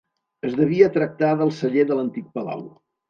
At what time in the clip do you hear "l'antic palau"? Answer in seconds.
1.99-2.65